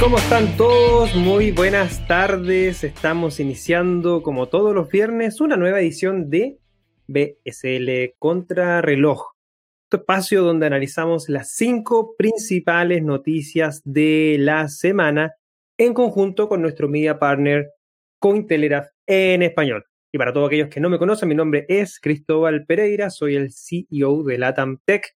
[0.00, 1.14] ¿cómo están todos?
[1.14, 2.84] Muy buenas tardes.
[2.84, 6.58] Estamos iniciando, como todos los viernes, una nueva edición de
[7.06, 9.34] BSL Contrarreloj.
[9.84, 15.34] Este espacio donde analizamos las cinco principales noticias de la semana
[15.78, 17.70] en conjunto con nuestro media partner
[18.18, 19.84] Cointelegraph en español.
[20.12, 23.52] Y para todos aquellos que no me conocen, mi nombre es Cristóbal Pereira, soy el
[23.52, 25.13] CEO de Latam Tech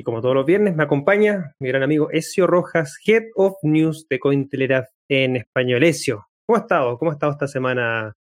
[0.00, 4.06] y como todos los viernes me acompaña mi gran amigo Ezio Rojas, Head of News
[4.08, 5.84] de Cointelegraph en español.
[5.84, 6.98] Ezio, ¿cómo ha estado?
[6.98, 8.16] ¿Cómo ha estado esta semana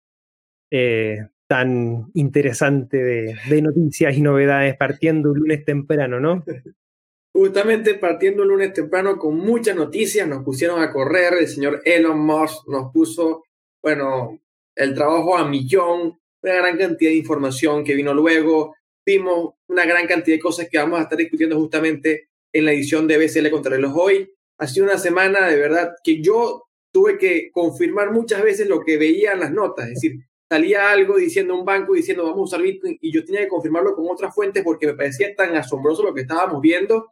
[0.72, 6.46] eh, tan interesante de, noticias y novedades partiendo un lunes temprano, no?
[7.34, 12.18] Justamente partiendo un lunes temprano con muchas noticias, nos pusieron a correr, el señor Elon
[12.18, 13.44] Musk nos puso,
[13.84, 14.40] bueno,
[14.76, 18.76] el trabajo a millón, una gran cantidad de información que vino luego,
[19.06, 23.08] vimos una gran cantidad de cosas que vamos a estar discutiendo justamente en la edición
[23.08, 24.32] de BCL contra los hoy.
[24.58, 28.98] Ha sido una semana de verdad que yo tuve que confirmar muchas veces lo que
[28.98, 32.62] veía en las notas, es decir, salía algo diciendo un banco diciendo vamos a usar
[32.62, 36.14] Bitcoin y yo tenía que confirmarlo con otras fuentes porque me parecía tan asombroso lo
[36.14, 37.12] que estábamos viendo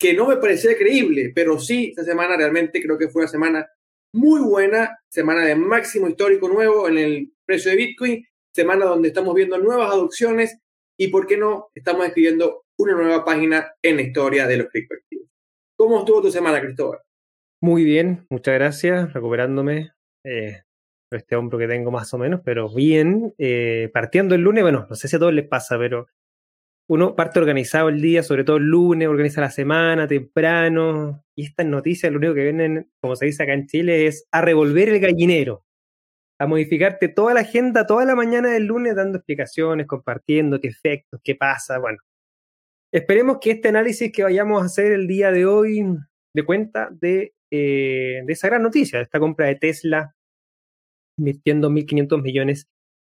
[0.00, 3.70] que no me parecía creíble, pero sí, esta semana realmente creo que fue una semana
[4.14, 9.34] muy buena, semana de máximo histórico nuevo en el precio de Bitcoin, semana donde estamos
[9.34, 10.56] viendo nuevas adopciones
[11.00, 15.28] y, ¿por qué no?, estamos escribiendo una nueva página en la historia de los criptoactivos.
[15.74, 16.98] ¿Cómo estuvo tu semana, Cristóbal?
[17.62, 19.92] Muy bien, muchas gracias, recuperándome
[20.26, 20.60] eh,
[21.10, 24.94] este hombro que tengo más o menos, pero bien, eh, partiendo el lunes, bueno, no
[24.94, 26.06] sé si a todos les pasa, pero
[26.86, 31.64] uno parte organizado el día, sobre todo el lunes, organiza la semana temprano, y estas
[31.64, 35.00] noticias lo único que vienen, como se dice acá en Chile, es a revolver el
[35.00, 35.64] gallinero
[36.40, 41.20] a modificarte toda la agenda toda la mañana del lunes dando explicaciones, compartiendo qué efectos,
[41.22, 41.78] qué pasa.
[41.78, 41.98] Bueno,
[42.90, 45.84] esperemos que este análisis que vayamos a hacer el día de hoy
[46.34, 50.14] dé cuenta de, eh, de esa gran noticia, de esta compra de Tesla,
[51.18, 52.68] invirtiendo 1.500 millones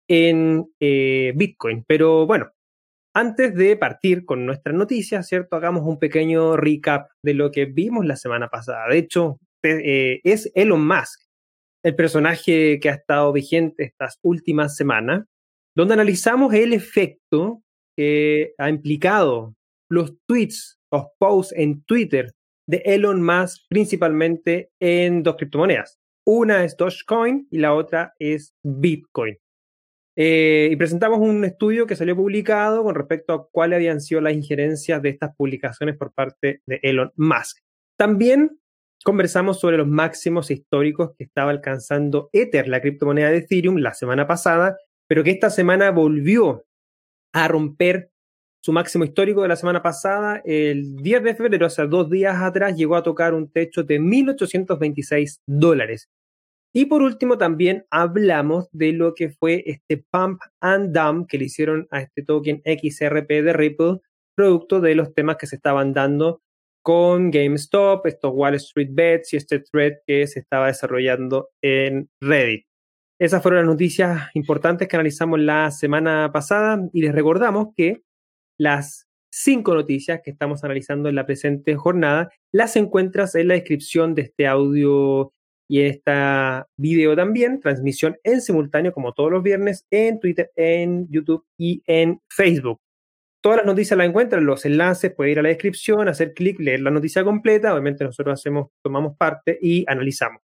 [0.09, 1.85] en eh, Bitcoin.
[1.87, 2.51] Pero bueno,
[3.13, 5.55] antes de partir con nuestras noticias, ¿cierto?
[5.55, 8.87] Hagamos un pequeño recap de lo que vimos la semana pasada.
[8.89, 11.28] De hecho, eh, es Elon Musk
[11.83, 15.25] el personaje que ha estado vigente estas últimas semanas,
[15.75, 17.61] donde analizamos el efecto
[17.95, 19.55] que ha implicado
[19.89, 22.31] los tweets, los posts en Twitter
[22.67, 25.99] de Elon Musk, principalmente en dos criptomonedas.
[26.25, 29.37] Una es Dogecoin y la otra es Bitcoin.
[30.15, 34.33] Eh, y presentamos un estudio que salió publicado con respecto a cuáles habían sido las
[34.33, 37.59] injerencias de estas publicaciones por parte de Elon Musk.
[37.97, 38.58] También
[39.03, 44.27] conversamos sobre los máximos históricos que estaba alcanzando Ether, la criptomoneda de Ethereum, la semana
[44.27, 44.77] pasada,
[45.07, 46.65] pero que esta semana volvió
[47.33, 48.11] a romper
[48.61, 50.41] su máximo histórico de la semana pasada.
[50.43, 53.99] El 10 de febrero, o sea, dos días atrás, llegó a tocar un techo de
[53.99, 56.09] 1.826 dólares.
[56.73, 61.45] Y por último, también hablamos de lo que fue este pump and dump que le
[61.45, 64.01] hicieron a este token XRP de Ripple,
[64.35, 66.41] producto de los temas que se estaban dando
[66.81, 72.65] con GameStop, estos Wall Street Bets y este thread que se estaba desarrollando en Reddit.
[73.19, 78.01] Esas fueron las noticias importantes que analizamos la semana pasada y les recordamos que
[78.57, 84.15] las cinco noticias que estamos analizando en la presente jornada las encuentras en la descripción
[84.15, 85.33] de este audio
[85.69, 91.07] y en esta video también, transmisión en simultáneo como todos los viernes en Twitter, en
[91.09, 92.79] YouTube y en Facebook.
[93.41, 96.81] Todas las noticias las encuentran, los enlaces, puede ir a la descripción, hacer clic, leer
[96.81, 97.71] la noticia completa.
[97.71, 100.41] Obviamente nosotros hacemos, tomamos parte y analizamos.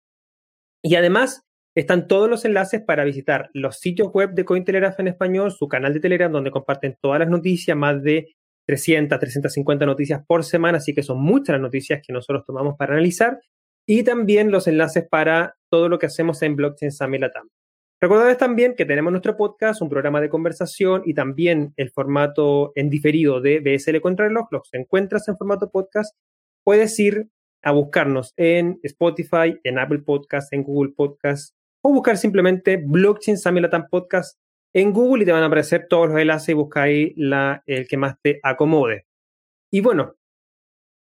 [0.83, 1.41] Y además
[1.75, 5.93] están todos los enlaces para visitar los sitios web de Cointelegraph en español, su canal
[5.93, 8.35] de Telegram, donde comparten todas las noticias, más de
[8.67, 12.93] 300, 350 noticias por semana, así que son muchas las noticias que nosotros tomamos para
[12.93, 13.39] analizar.
[13.87, 17.49] Y también los enlaces para todo lo que hacemos en Blockchain Summit Latam.
[18.03, 22.89] Recordarles también que tenemos nuestro podcast, un programa de conversación y también el formato en
[22.89, 24.49] diferido de BSL Contrarreloj.
[24.51, 26.13] Los encuentras en formato podcast.
[26.65, 27.29] Puedes ir
[27.61, 33.87] a buscarnos en Spotify, en Apple Podcast, en Google Podcast o buscar simplemente Blockchain Samilatan
[33.87, 34.37] Podcast
[34.73, 37.87] en Google y te van a aparecer todos los enlaces y busca ahí la, el
[37.87, 39.05] que más te acomode.
[39.71, 40.17] Y bueno,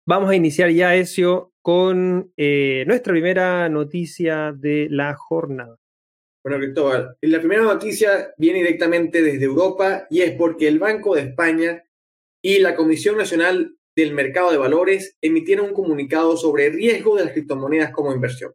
[0.07, 5.82] vamos a iniciar ya, Ezio, con eh, nuestra primera noticia de la jornada.
[6.45, 11.23] Bueno, Cristóbal, la primera noticia viene directamente desde Europa y es porque el Banco de
[11.23, 11.85] España
[12.43, 17.27] y la Comisión Nacional del Mercado de Valores emitieron un comunicado sobre el riesgo de
[17.27, 18.53] las criptomonedas como inversión.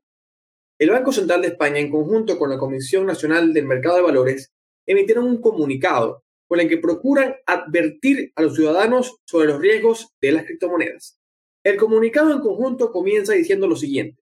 [0.78, 4.52] El Banco Central de España, en conjunto con la Comisión Nacional del Mercado de Valores,
[4.86, 10.34] emitieron un comunicado con el que procuran advertir a los ciudadanos sobre los riesgos de
[10.34, 11.22] las criptomonedas.
[11.64, 14.22] El comunicado en conjunto comienza diciendo lo siguiente.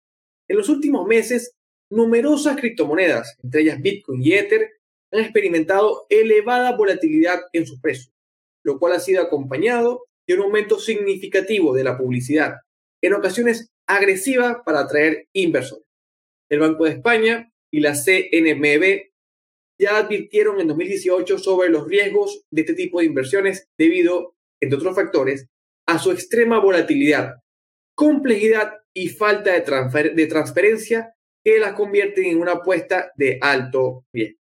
[0.47, 1.57] En los últimos meses,
[1.91, 4.71] numerosas criptomonedas, entre ellas Bitcoin y Ether,
[5.13, 8.13] han experimentado elevada volatilidad en sus precios,
[8.65, 12.57] lo cual ha sido acompañado de un aumento significativo de la publicidad,
[13.03, 15.87] en ocasiones agresiva para atraer inversores.
[16.51, 19.11] El Banco de España y la CNMB
[19.79, 24.97] ya advirtieron en 2018 sobre los riesgos de este tipo de inversiones debido, entre otros
[24.97, 25.47] factores,
[25.87, 27.37] a su extrema volatilidad,
[27.95, 31.16] complejidad y falta de, de transparencia
[31.47, 34.41] que las convierten en una apuesta de alto riesgo.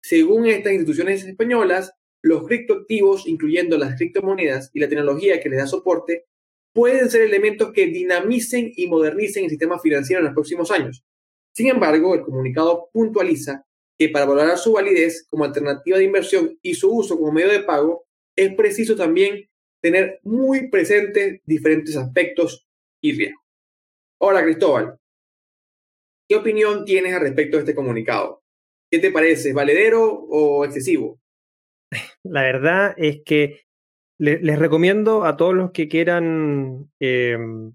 [0.00, 1.92] Según estas instituciones españolas,
[2.22, 6.26] los criptoactivos, incluyendo las criptomonedas y la tecnología que les da soporte,
[6.72, 11.04] pueden ser elementos que dinamicen y modernicen el sistema financiero en los próximos años.
[11.52, 13.66] Sin embargo, el comunicado puntualiza
[13.98, 17.64] que para valorar su validez como alternativa de inversión y su uso como medio de
[17.64, 18.06] pago,
[18.36, 19.50] es preciso también
[19.82, 22.68] tener muy presentes diferentes aspectos
[23.02, 23.42] y riesgos.
[24.20, 24.99] Ahora, Cristóbal,
[26.30, 28.44] ¿qué opinión tienes al respecto de este comunicado?
[28.88, 29.52] ¿Qué te parece?
[29.52, 31.20] ¿Valedero o excesivo?
[32.22, 33.62] La verdad es que
[34.18, 37.72] les recomiendo a todos los que quieran em,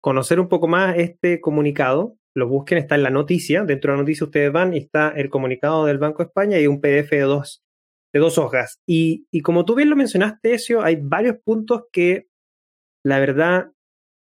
[0.00, 4.02] conocer un poco más este comunicado, lo busquen, está en la noticia, dentro de la
[4.02, 7.20] noticia ustedes van y está el comunicado del Banco de España y un PDF de
[7.20, 7.64] dos,
[8.12, 8.78] de dos hojas.
[8.86, 12.26] Y, y como tú bien lo mencionaste, Ezio, hay varios puntos que
[13.02, 13.72] la verdad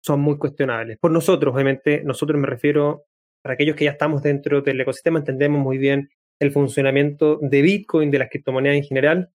[0.04, 0.98] son muy cuestionables.
[1.00, 3.06] Por nosotros, obviamente, nosotros me refiero,
[3.42, 6.10] para aquellos que ya estamos dentro del ecosistema, entendemos muy bien
[6.40, 9.32] el funcionamiento de Bitcoin, de las criptomonedas en general,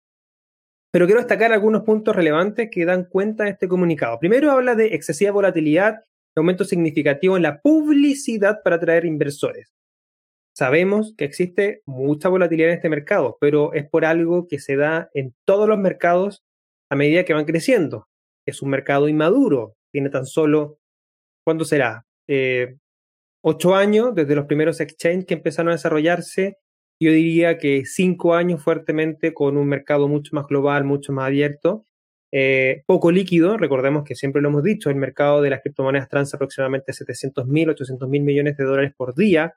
[0.92, 4.18] pero quiero destacar algunos puntos relevantes que dan cuenta de este comunicado.
[4.20, 6.04] Primero habla de excesiva volatilidad
[6.36, 9.74] aumento significativo en la publicidad para atraer inversores.
[10.54, 15.10] Sabemos que existe mucha volatilidad en este mercado, pero es por algo que se da
[15.14, 16.44] en todos los mercados
[16.90, 18.08] a medida que van creciendo.
[18.46, 20.80] Es un mercado inmaduro, tiene tan solo,
[21.44, 22.06] ¿cuándo será?
[22.28, 22.78] Eh,
[23.46, 26.58] ocho años desde los primeros exchanges que empezaron a desarrollarse
[27.00, 31.86] yo diría que cinco años fuertemente con un mercado mucho más global, mucho más abierto,
[32.32, 33.58] eh, poco líquido.
[33.58, 37.70] Recordemos que siempre lo hemos dicho, el mercado de las criptomonedas transa aproximadamente 700 mil,
[37.70, 39.56] 800 mil millones de dólares por día.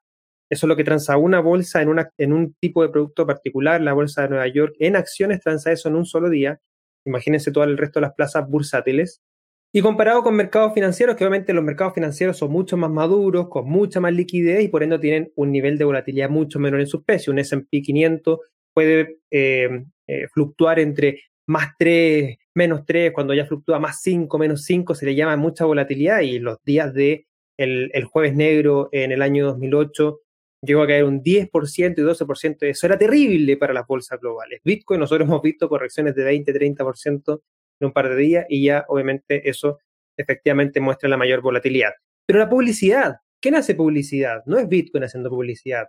[0.50, 3.92] Eso es lo que transa una bolsa en, en un tipo de producto particular, la
[3.92, 6.60] bolsa de Nueva York, en acciones transa eso en un solo día.
[7.04, 9.22] Imagínense todo el resto de las plazas bursátiles.
[9.70, 13.68] Y comparado con mercados financieros, que obviamente los mercados financieros son mucho más maduros, con
[13.68, 17.04] mucha más liquidez y por ende tienen un nivel de volatilidad mucho menor en sus
[17.04, 17.32] precios.
[17.32, 18.38] Un SP 500
[18.72, 24.64] puede eh, eh, fluctuar entre más 3, menos 3, cuando ya fluctúa más 5, menos
[24.64, 27.26] 5, se le llama mucha volatilidad y los días de
[27.58, 30.20] el, jueves negro en el año 2008
[30.62, 32.56] llegó a caer un 10% y 12%.
[32.62, 34.60] Eso era terrible para las bolsas globales.
[34.64, 37.40] Bitcoin, nosotros hemos visto correcciones de 20, 30%
[37.80, 39.78] en un par de días y ya obviamente eso
[40.16, 41.92] efectivamente muestra la mayor volatilidad.
[42.26, 44.42] Pero la publicidad, ¿quién hace publicidad?
[44.46, 45.86] No es Bitcoin haciendo publicidad.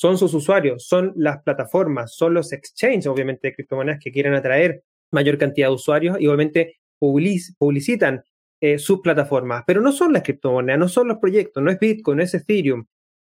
[0.00, 4.82] Son sus usuarios, son las plataformas, son los exchanges, obviamente, de criptomonedas que quieren atraer
[5.10, 8.22] mayor cantidad de usuarios y obviamente publicitan
[8.60, 9.64] eh, sus plataformas.
[9.66, 12.86] Pero no son las criptomonedas, no son los proyectos, no es Bitcoin, no es Ethereum.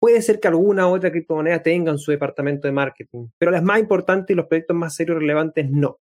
[0.00, 4.33] Puede ser que alguna otra criptomoneda tenga su departamento de marketing, pero las más importantes
[4.33, 5.99] y los proyectos más serios relevantes no.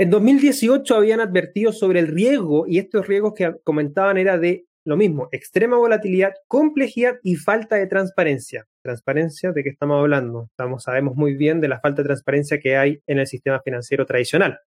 [0.00, 4.96] En 2018 habían advertido sobre el riesgo y estos riesgos que comentaban era de lo
[4.96, 8.68] mismo, extrema volatilidad, complejidad y falta de transparencia.
[8.80, 10.50] Transparencia, ¿de qué estamos hablando?
[10.78, 14.60] Sabemos muy bien de la falta de transparencia que hay en el sistema financiero tradicional.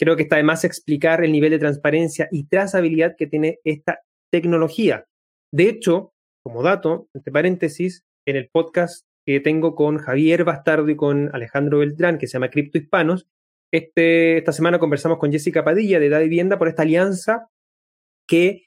[0.00, 4.00] Creo que está de más explicar el nivel de transparencia y trazabilidad que tiene esta
[4.32, 5.06] tecnología.
[5.52, 10.96] De hecho, como dato, entre paréntesis, en el podcast que tengo con Javier Bastardo y
[10.96, 13.28] con Alejandro Beltrán, que se llama Cripto Hispanos,
[13.72, 17.48] este, esta semana conversamos con Jessica Padilla de Da Vivienda por esta alianza
[18.28, 18.66] que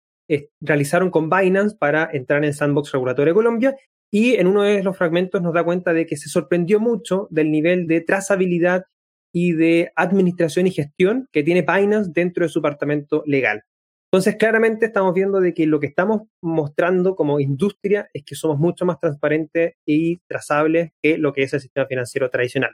[0.61, 3.75] realizaron con Binance para entrar en Sandbox Regulatorio de Colombia
[4.11, 7.51] y en uno de los fragmentos nos da cuenta de que se sorprendió mucho del
[7.51, 8.85] nivel de trazabilidad
[9.33, 13.63] y de administración y gestión que tiene Binance dentro de su departamento legal.
[14.11, 18.57] Entonces, claramente estamos viendo de que lo que estamos mostrando como industria es que somos
[18.57, 22.71] mucho más transparentes y trazables que lo que es el sistema financiero tradicional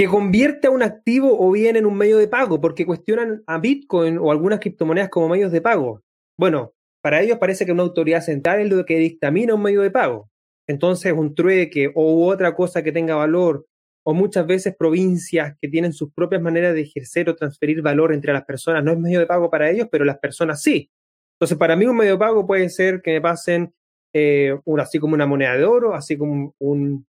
[0.00, 3.58] que convierte a un activo o bien en un medio de pago, porque cuestionan a
[3.58, 6.02] Bitcoin o algunas criptomonedas como medios de pago.
[6.38, 9.90] Bueno, para ellos parece que una autoridad central es lo que dictamina un medio de
[9.90, 10.30] pago.
[10.66, 13.66] Entonces, un trueque o otra cosa que tenga valor,
[14.02, 18.32] o muchas veces provincias que tienen sus propias maneras de ejercer o transferir valor entre
[18.32, 20.90] las personas, no es medio de pago para ellos, pero las personas sí.
[21.34, 23.74] Entonces, para mí un medio de pago puede ser que me pasen
[24.14, 27.06] eh, así como una moneda de oro, así como un,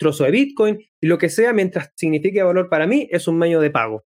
[0.00, 3.60] trozo de Bitcoin y lo que sea, mientras signifique valor para mí, es un medio
[3.60, 4.02] de pago.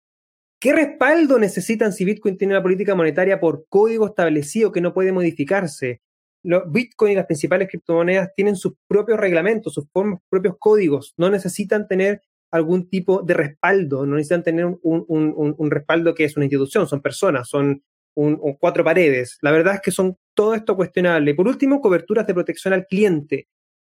[0.61, 5.13] ¿Qué respaldo necesitan si Bitcoin tiene una política monetaria por código establecido que no puede
[5.13, 6.01] modificarse?
[6.43, 9.87] los Bitcoin y las principales criptomonedas tienen sus propios reglamentos, sus
[10.29, 12.21] propios códigos, no necesitan tener
[12.51, 17.49] algún tipo de respaldo, no necesitan tener un, respaldo que es una institución, son personas,
[17.49, 17.83] son
[18.59, 19.39] cuatro paredes.
[19.41, 21.35] La verdad es que son todo esto cuestionable.
[21.35, 23.49] Por último, coberturas de protección al cliente.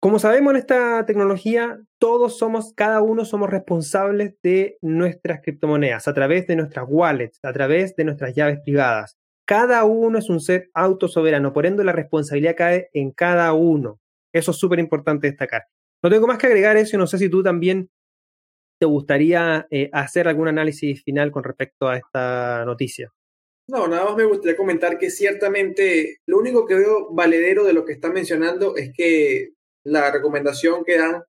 [0.06, 6.14] Como sabemos en esta tecnología, todos somos, cada uno somos responsables de nuestras criptomonedas a
[6.14, 9.18] través de nuestras wallets, a través de nuestras llaves privadas.
[9.44, 13.98] Cada uno es un ser autosoberano, por ende la responsabilidad cae en cada uno.
[14.32, 15.64] Eso es súper importante destacar.
[16.04, 17.90] No tengo más que agregar eso, no sé si tú también
[18.78, 23.10] te gustaría eh, hacer algún análisis final con respecto a esta noticia.
[23.68, 27.84] No, nada más me gustaría comentar que ciertamente lo único que veo valedero de lo
[27.84, 29.55] que están mencionando es que
[29.86, 31.22] la recomendación que dan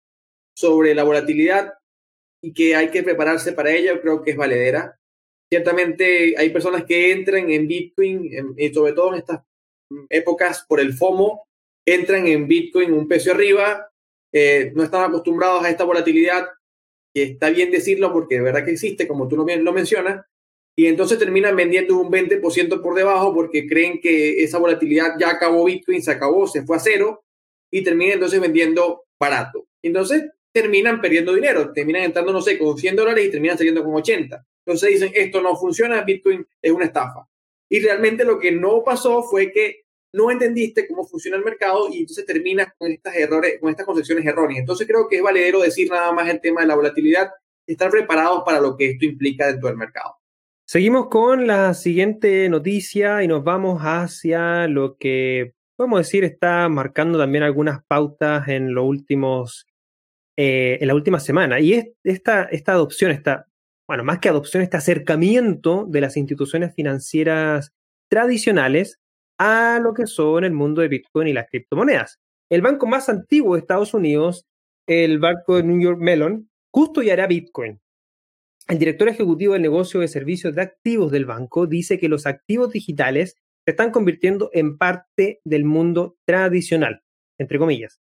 [0.56, 1.74] sobre la volatilidad
[2.42, 5.00] y que hay que prepararse para ella, creo que es valedera.
[5.50, 9.44] Ciertamente hay personas que entran en Bitcoin, y sobre todo en estas
[10.10, 11.48] épocas por el FOMO,
[11.86, 13.90] entran en Bitcoin un peso arriba,
[14.34, 16.48] eh, no están acostumbrados a esta volatilidad,
[17.14, 20.26] que está bien decirlo porque de verdad que existe, como tú lo, lo mencionas,
[20.76, 25.66] y entonces terminan vendiendo un 20% por debajo porque creen que esa volatilidad ya acabó
[25.66, 27.24] Bitcoin, se acabó, se fue a cero,
[27.72, 29.68] y terminan entonces vendiendo barato.
[29.82, 33.96] Entonces terminan perdiendo dinero, terminan entrando, no sé, con 100 dólares y terminan saliendo con
[33.96, 34.46] 80.
[34.66, 37.28] Entonces dicen, esto no funciona, Bitcoin es una estafa.
[37.70, 42.00] Y realmente lo que no pasó fue que no entendiste cómo funciona el mercado y
[42.00, 44.62] entonces terminas con estas errores, con estas concepciones erróneas.
[44.62, 47.30] Entonces creo que es valedero decir nada más el tema de la volatilidad,
[47.66, 50.16] estar preparados para lo que esto implica dentro del mercado.
[50.66, 57.18] Seguimos con la siguiente noticia y nos vamos hacia lo que podemos decir está marcando
[57.18, 59.66] también algunas pautas en los últimos
[60.40, 61.60] eh, en la última semana.
[61.60, 63.48] Y es esta, esta adopción, esta,
[63.88, 67.72] bueno, más que adopción, este acercamiento de las instituciones financieras
[68.10, 69.00] tradicionales
[69.40, 72.20] a lo que son el mundo de Bitcoin y las criptomonedas.
[72.50, 74.46] El banco más antiguo de Estados Unidos,
[74.88, 77.80] el banco de New York Mellon, custodiará Bitcoin.
[78.68, 82.72] El director ejecutivo del negocio de servicios de activos del banco dice que los activos
[82.72, 87.02] digitales se están convirtiendo en parte del mundo tradicional,
[87.38, 88.00] entre comillas.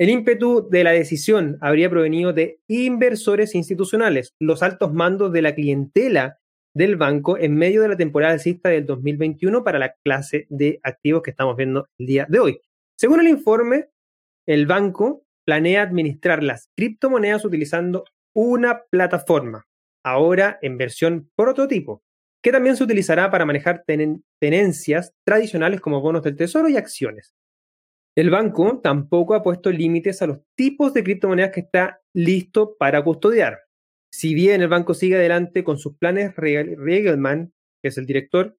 [0.00, 5.54] El ímpetu de la decisión habría provenido de inversores institucionales, los altos mandos de la
[5.54, 6.40] clientela
[6.74, 11.22] del banco en medio de la temporada alcista del 2021 para la clase de activos
[11.22, 12.60] que estamos viendo el día de hoy.
[12.98, 13.90] Según el informe,
[14.44, 19.68] el banco planea administrar las criptomonedas utilizando una plataforma,
[20.04, 22.02] ahora en versión prototipo,
[22.46, 23.82] que también se utilizará para manejar
[24.38, 27.34] tenencias tradicionales como bonos del tesoro y acciones.
[28.16, 33.02] El banco tampoco ha puesto límites a los tipos de criptomonedas que está listo para
[33.02, 33.62] custodiar.
[34.12, 38.56] Si bien el banco sigue adelante con sus planes, Riegelman, que es el director,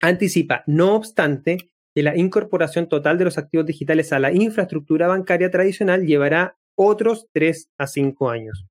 [0.00, 1.58] anticipa, no obstante,
[1.94, 7.28] que la incorporación total de los activos digitales a la infraestructura bancaria tradicional llevará otros
[7.34, 8.66] 3 a 5 años.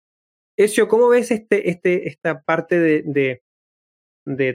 [0.58, 3.45] Ezio, ¿cómo ves este, este, esta parte de, de,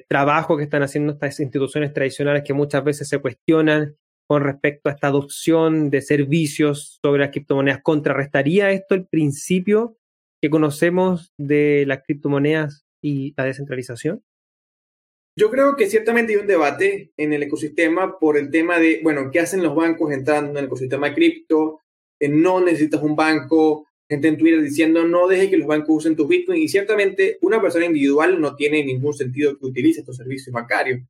[0.09, 3.97] trabajo que están haciendo estas instituciones tradicionales que muchas veces se cuestionan
[4.29, 7.83] con respecto a esta adopción de servicios sobre las criptomonedas?
[7.83, 9.97] ¿Contrarrestaría esto el principio
[10.41, 14.23] que conocemos de las criptomonedas y la descentralización?
[15.37, 19.31] Yo creo que ciertamente hay un debate en el ecosistema por el tema de, bueno,
[19.31, 21.81] ¿qué hacen los bancos entrando en el ecosistema cripto?
[22.21, 26.17] Eh, no necesitas un banco, gente en Twitter diciendo no deje que los bancos usen
[26.17, 30.53] tus Bitcoin y ciertamente una persona individual no tiene ningún sentido que utilice estos servicios
[30.53, 31.01] bancarios.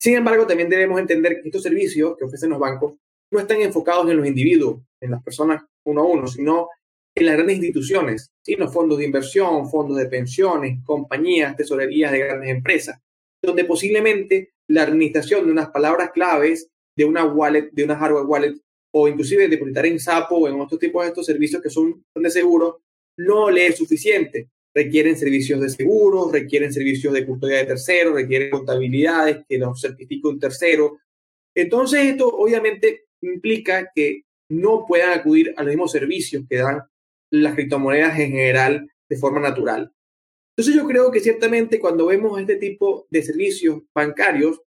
[0.00, 2.94] Sin embargo, también debemos entender que estos servicios que ofrecen los bancos
[3.32, 6.68] no están enfocados en los individuos, en las personas uno a uno, sino
[7.16, 12.50] en las grandes instituciones, sino fondos de inversión, fondos de pensiones, compañías, tesorerías de grandes
[12.50, 13.00] empresas,
[13.42, 18.54] donde posiblemente la administración de unas palabras claves de una wallet, de una hardware wallet,
[18.92, 22.30] o inclusive depositar en Sapo o en otros tipos de estos servicios que son, de
[22.30, 22.82] seguro,
[23.18, 24.50] no le es suficiente.
[24.74, 30.28] Requieren servicios de seguros, requieren servicios de custodia de terceros, requieren contabilidades que los certifique
[30.28, 30.98] un tercero.
[31.54, 36.82] Entonces, esto obviamente implica que no puedan acudir a los mismos servicios que dan
[37.30, 39.92] las criptomonedas en general de forma natural.
[40.56, 44.60] Entonces yo creo que ciertamente cuando vemos este tipo de servicios bancarios,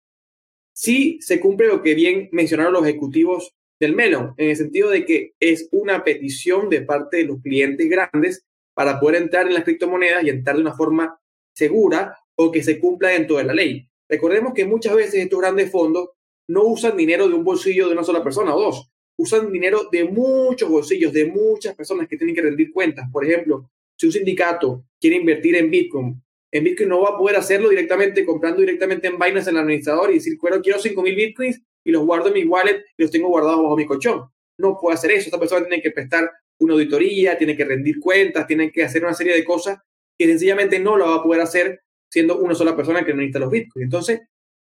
[0.71, 5.05] sí se cumple lo que bien mencionaron los ejecutivos del Melon, en el sentido de
[5.05, 9.63] que es una petición de parte de los clientes grandes para poder entrar en las
[9.63, 11.19] criptomonedas y entrar de una forma
[11.53, 13.87] segura o que se cumpla dentro de la ley.
[14.07, 16.09] Recordemos que muchas veces estos grandes fondos
[16.47, 20.05] no usan dinero de un bolsillo de una sola persona o dos, usan dinero de
[20.05, 23.07] muchos bolsillos, de muchas personas que tienen que rendir cuentas.
[23.11, 26.21] Por ejemplo, si un sindicato quiere invertir en Bitcoin,
[26.51, 30.15] en Bitcoin no va a poder hacerlo directamente comprando directamente en Binance el administrador y
[30.15, 33.75] decir, quiero 5.000 Bitcoins y los guardo en mi wallet y los tengo guardados bajo
[33.75, 34.29] mi colchón.
[34.57, 35.25] No puedo hacer eso.
[35.25, 39.13] Esta persona tiene que prestar una auditoría, tiene que rendir cuentas, tiene que hacer una
[39.13, 39.79] serie de cosas
[40.17, 41.81] que sencillamente no lo va a poder hacer
[42.11, 43.85] siendo una sola persona que necesita los bitcoins.
[43.85, 44.21] Entonces,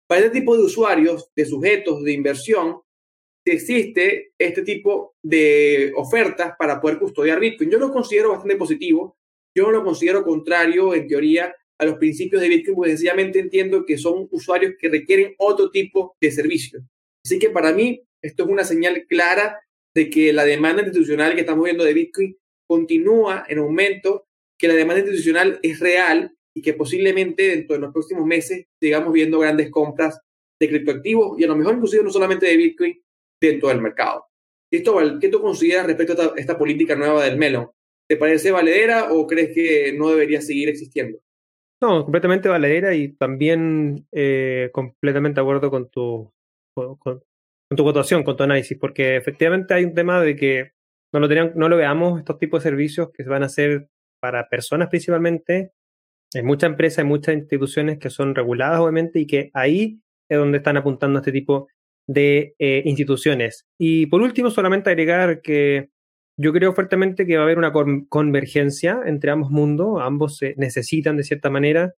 [0.07, 2.81] para este tipo de usuarios, de sujetos de inversión,
[3.45, 7.69] existe este tipo de ofertas para poder custodiar Bitcoin.
[7.69, 9.17] Yo lo considero bastante positivo.
[9.55, 13.85] Yo no lo considero contrario, en teoría, a los principios de Bitcoin, porque sencillamente entiendo
[13.85, 16.81] que son usuarios que requieren otro tipo de servicio.
[17.23, 19.59] Así que para mí, esto es una señal clara
[19.95, 22.37] de que la demanda institucional que estamos viendo de Bitcoin
[22.67, 27.93] continúa en aumento, que la demanda institucional es real y que posiblemente dentro de los
[27.93, 30.19] próximos meses sigamos viendo grandes compras
[30.59, 33.01] de criptoactivos y a lo mejor inclusive no solamente de Bitcoin
[33.41, 34.25] dentro del mercado.
[34.71, 37.69] Cristóbal, ¿qué tú consideras respecto a esta, política nueva del Melon?
[38.07, 41.19] ¿Te parece valedera o crees que no debería seguir existiendo?
[41.81, 46.31] No, completamente valedera y también eh, completamente de acuerdo con tu,
[46.73, 47.21] con,
[47.75, 50.71] tu votación, con tu análisis, porque efectivamente hay un tema de que
[51.13, 53.89] no lo, tenían, no lo veamos estos tipos de servicios que se van a hacer
[54.19, 55.71] para personas principalmente.
[56.33, 60.59] Hay muchas empresas, hay muchas instituciones que son reguladas, obviamente, y que ahí es donde
[60.59, 61.67] están apuntando este tipo
[62.07, 63.65] de eh, instituciones.
[63.77, 65.89] Y por último, solamente agregar que
[66.37, 67.73] yo creo fuertemente que va a haber una
[68.09, 71.93] convergencia entre ambos mundos, ambos se necesitan de cierta manera.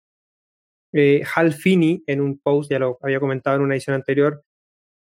[0.92, 4.44] Eh, Hal Finney, en un post, ya lo había comentado en una edición anterior,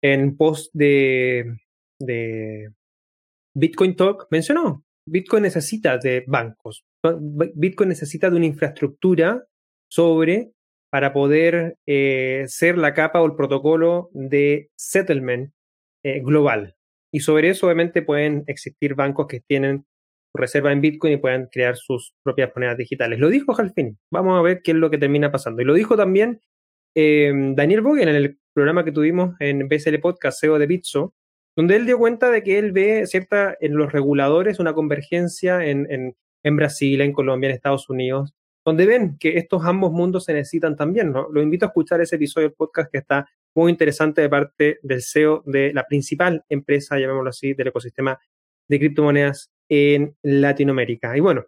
[0.03, 1.59] en post de,
[1.99, 2.71] de
[3.55, 6.85] Bitcoin Talk, mencionó, Bitcoin necesita de bancos,
[7.55, 9.45] Bitcoin necesita de una infraestructura
[9.89, 10.53] sobre
[10.91, 15.53] para poder eh, ser la capa o el protocolo de settlement
[16.05, 16.77] eh, global.
[17.13, 19.85] Y sobre eso, obviamente, pueden existir bancos que tienen
[20.35, 23.19] reserva en Bitcoin y puedan crear sus propias monedas digitales.
[23.19, 23.97] Lo dijo Halfini.
[24.13, 25.63] Vamos a ver qué es lo que termina pasando.
[25.63, 26.41] Y lo dijo también
[26.95, 31.15] em, Daniel Bogen en el programa que tuvimos en BSL Podcast, CEO de Bitso,
[31.57, 35.87] donde él dio cuenta de que él ve cierta en los reguladores una convergencia en,
[35.91, 38.35] en, en Brasil, en Colombia, en Estados Unidos,
[38.65, 41.13] donde ven que estos ambos mundos se necesitan también.
[41.13, 41.29] ¿no?
[41.31, 45.03] Lo invito a escuchar ese episodio del podcast que está muy interesante de parte del
[45.03, 48.19] CEO de la principal empresa, llamémoslo así, del ecosistema
[48.69, 51.17] de criptomonedas en Latinoamérica.
[51.17, 51.47] Y bueno,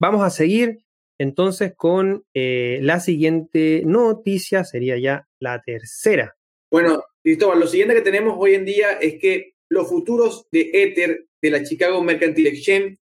[0.00, 0.84] vamos a seguir
[1.18, 6.34] entonces con eh, la siguiente noticia, sería ya la tercera.
[6.70, 11.26] Bueno, Cristóbal, lo siguiente que tenemos hoy en día es que los futuros de Ether
[11.40, 12.98] de la Chicago Mercantile Exchange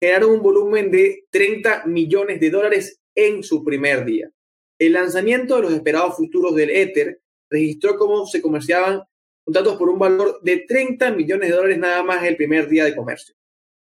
[0.00, 4.30] generaron un volumen de 30 millones de dólares en su primer día.
[4.78, 7.20] El lanzamiento de los esperados futuros del Ether
[7.50, 9.02] registró cómo se comerciaban
[9.44, 12.94] contratos por un valor de 30 millones de dólares nada más el primer día de
[12.94, 13.34] comercio.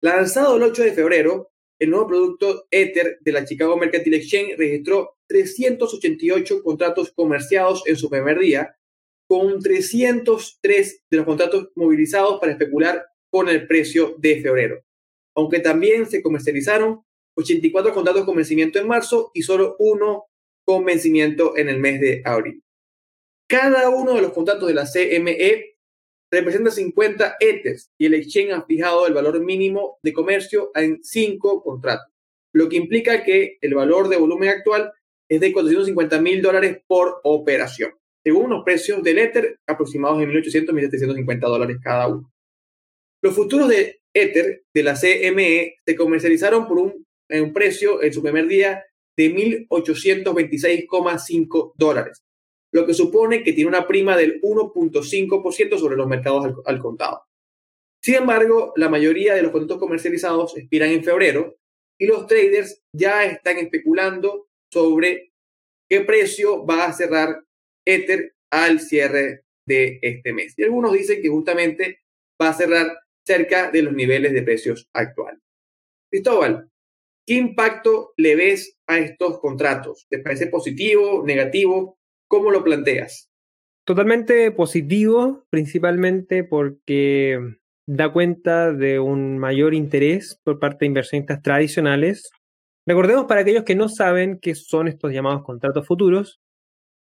[0.03, 5.16] Lanzado el 8 de febrero, el nuevo producto Ether de la Chicago Mercantile Exchange registró
[5.29, 8.77] 388 contratos comerciados en su primer día,
[9.29, 14.87] con 303 de los contratos movilizados para especular con el precio de febrero
[15.37, 17.03] aunque también se comercializaron
[17.37, 20.25] 84 contratos con vencimiento en marzo y solo uno
[20.65, 22.63] con vencimiento en el mes de abril.
[23.47, 25.77] Cada uno de los contratos de la CME
[26.33, 31.63] representa 50 ETHs y el exchange ha fijado el valor mínimo de comercio en 5
[31.63, 32.11] contratos,
[32.53, 34.93] lo que implica que el valor de volumen actual
[35.29, 37.91] es de 450 mil dólares por operación,
[38.25, 42.33] según los precios del Ether aproximados en 1.800 1.750 dólares cada uno.
[43.23, 48.23] Los futuros de Ether de la CME se comercializaron por un, un precio en su
[48.23, 48.85] primer día
[49.17, 52.23] de 1.826,5 dólares,
[52.73, 57.23] lo que supone que tiene una prima del 1.5% sobre los mercados al, contado.
[58.03, 61.57] Sin embargo, la mayoría de los contratos comercializados expiran en febrero
[61.99, 65.33] y los traders ya están especulando sobre
[65.89, 67.43] qué precio va a cerrar
[67.87, 70.53] Ether al cierre de este mes.
[70.59, 72.01] Y algunos dicen que justamente
[72.41, 75.41] va a cerrar cerca de los niveles de precios actuales.
[76.11, 76.71] Cristóbal,
[77.27, 80.07] ¿qué impacto le ves a estos contratos?
[80.11, 81.97] ¿Te parece positivo, negativo?
[82.29, 83.31] ¿Cómo lo planteas?
[83.87, 87.41] Totalmente positivo, principalmente porque
[87.87, 92.31] da cuenta de un mayor interés por parte de inversionistas tradicionales.
[92.87, 96.41] Recordemos para aquellos que no saben qué son estos llamados contratos futuros,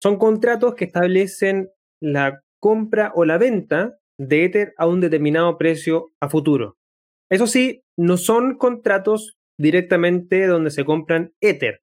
[0.01, 1.69] son contratos que establecen
[2.01, 6.77] la compra o la venta de Ether a un determinado precio a futuro.
[7.29, 11.81] Eso sí, no son contratos directamente donde se compran Ether.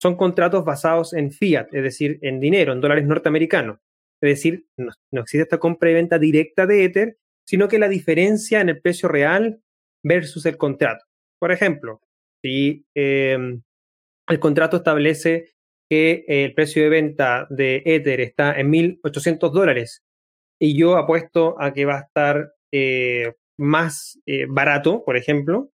[0.00, 3.78] Son contratos basados en fiat, es decir, en dinero, en dólares norteamericanos.
[4.20, 8.60] Es decir, no, existe esta compra y venta directa de Ether, sino que la diferencia
[8.60, 9.60] en el precio real
[10.02, 11.04] versus el contrato.
[11.38, 12.00] Por ejemplo,
[12.46, 13.62] si em,
[14.28, 15.54] el contrato establece
[15.90, 20.04] que el precio de venta de Ether está en 1.800 dólares
[20.60, 25.70] y yo apuesto a que va a estar eh, más eh, barato, por ejemplo.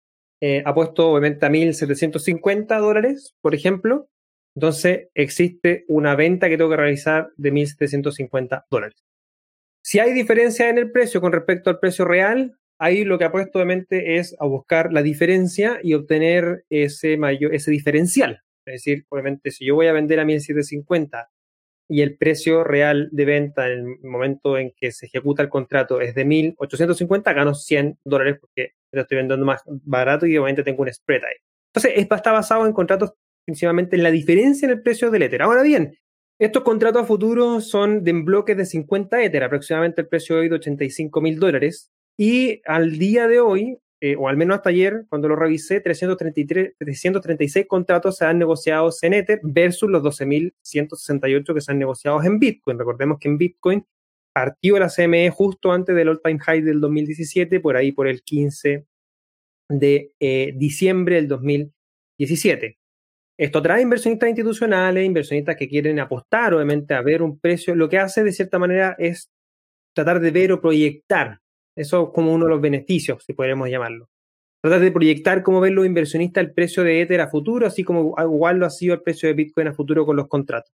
[0.41, 4.09] Eh, apuesto obviamente a 1.750 dólares, por ejemplo.
[4.55, 9.03] Entonces existe una venta que tengo que realizar de 1.750 dólares.
[9.83, 13.59] Si hay diferencia en el precio con respecto al precio real, ahí lo que apuesto
[13.59, 18.41] obviamente es a buscar la diferencia y obtener ese, mayor, ese diferencial.
[18.65, 21.29] Es decir, obviamente, si yo voy a vender a 1750
[21.89, 26.01] y el precio real de venta en el momento en que se ejecuta el contrato
[26.01, 30.81] es de 1850, gano 100 dólares porque lo estoy vendiendo más barato y obviamente tengo
[30.81, 31.35] un spread ahí.
[31.73, 33.13] Entonces, está basado en contratos
[33.45, 35.41] principalmente en la diferencia en el precio del Ether.
[35.41, 35.97] Ahora bien,
[36.39, 40.49] estos contratos a futuro son de en bloques de 50 Ether, aproximadamente el precio hoy
[40.49, 41.91] de 85 mil dólares.
[42.17, 46.73] Y al día de hoy, eh, o al menos hasta ayer, cuando lo revisé, 333,
[46.77, 52.39] 336 contratos se han negociado en Ether versus los 12.168 que se han negociado en
[52.39, 52.79] Bitcoin.
[52.79, 53.85] Recordemos que en Bitcoin
[54.33, 58.85] partió la CME justo antes del all-time high del 2017, por ahí por el 15
[59.69, 62.77] de eh, diciembre del 2017.
[63.39, 67.75] Esto trae inversionistas institucionales, inversionistas que quieren apostar, obviamente, a ver un precio.
[67.75, 69.29] Lo que hace, de cierta manera, es
[69.95, 71.39] tratar de ver o proyectar
[71.77, 74.09] eso es como uno de los beneficios, si podemos llamarlo.
[74.61, 78.15] Tratar de proyectar cómo ven los inversionistas el precio de Ether a futuro, así como
[78.19, 80.73] igual lo ha sido el precio de Bitcoin a futuro con los contratos.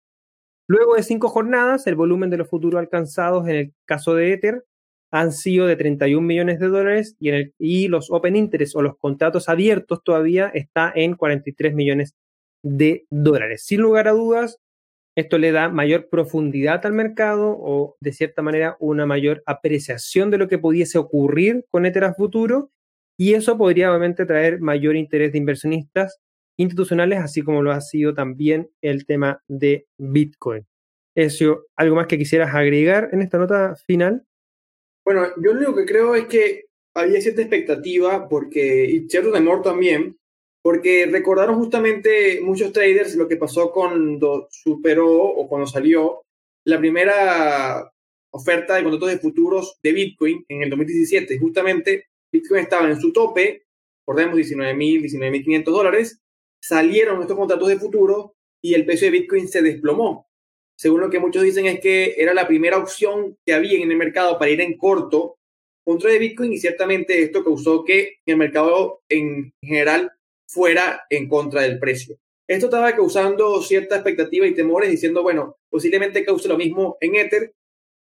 [0.68, 4.64] Luego de cinco jornadas, el volumen de los futuros alcanzados en el caso de Ether
[5.10, 8.82] han sido de 31 millones de dólares y, en el, y los open interest o
[8.82, 12.14] los contratos abiertos todavía está en 43 millones
[12.62, 13.64] de dólares.
[13.64, 14.58] Sin lugar a dudas,
[15.20, 20.38] esto le da mayor profundidad al mercado o, de cierta manera, una mayor apreciación de
[20.38, 22.70] lo que pudiese ocurrir con Ether futuro
[23.18, 26.18] y eso podría obviamente traer mayor interés de inversionistas
[26.58, 30.66] institucionales, así como lo ha sido también el tema de Bitcoin.
[31.14, 34.24] Eso, ¿algo más que quisieras agregar en esta nota final?
[35.04, 39.62] Bueno, yo lo único que creo es que había cierta expectativa porque, y cierto temor
[39.62, 40.16] también,
[40.70, 46.22] porque recordaron justamente muchos traders lo que pasó cuando superó o cuando salió
[46.64, 47.90] la primera
[48.32, 51.40] oferta de contratos de futuros de Bitcoin en el 2017.
[51.40, 53.64] Justamente Bitcoin estaba en su tope,
[54.06, 56.20] recordemos 19.000, 19.500 dólares,
[56.62, 60.28] salieron estos contratos de futuro y el precio de Bitcoin se desplomó.
[60.78, 63.96] Según lo que muchos dicen es que era la primera opción que había en el
[63.96, 65.34] mercado para ir en corto
[65.84, 70.12] contra de Bitcoin y ciertamente esto causó que el mercado en general
[70.50, 72.16] fuera en contra del precio.
[72.48, 77.54] Esto estaba causando cierta expectativa y temores diciendo, bueno, posiblemente cause lo mismo en Ether.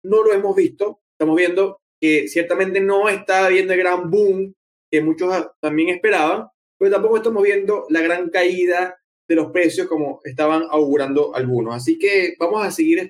[0.02, 1.00] No lo hemos visto.
[1.12, 4.54] Estamos viendo que ciertamente no está habiendo el gran boom
[4.90, 6.46] que muchos también esperaban,
[6.78, 11.74] pero tampoco estamos viendo la gran caída de los precios como estaban augurando algunos.
[11.74, 13.06] Así que vamos a seguir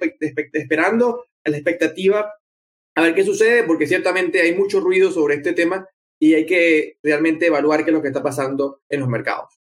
[0.52, 2.34] esperando a la expectativa
[2.96, 6.98] a ver qué sucede, porque ciertamente hay mucho ruido sobre este tema y hay que
[7.02, 9.58] realmente evaluar qué es lo que está pasando en los mercados.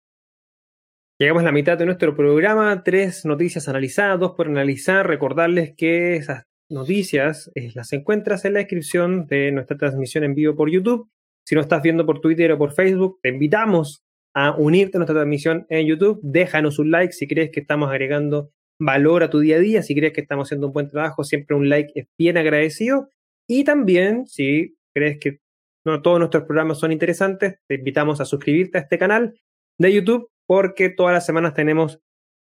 [1.20, 5.08] Llegamos a la mitad de nuestro programa, tres noticias analizadas, dos por analizar.
[5.08, 10.56] Recordarles que esas noticias eh, las encuentras en la descripción de nuestra transmisión en vivo
[10.56, 11.10] por YouTube.
[11.46, 15.16] Si no estás viendo por Twitter o por Facebook, te invitamos a unirte a nuestra
[15.16, 16.20] transmisión en YouTube.
[16.24, 19.94] Déjanos un like si crees que estamos agregando valor a tu día a día, si
[19.94, 23.10] crees que estamos haciendo un buen trabajo, siempre un like es bien agradecido.
[23.48, 25.40] Y también, si crees que
[25.86, 29.40] no todos nuestros programas son interesantes, te invitamos a suscribirte a este canal
[29.78, 32.00] de YouTube porque todas las semanas tenemos